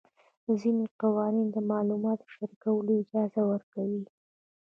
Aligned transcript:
ځینې 0.61 0.85
قوانین 1.01 1.47
د 1.51 1.57
معلوماتو 1.69 2.25
شریکولو 2.35 2.91
اجازه 3.01 3.41
ورکوي. 3.51 4.03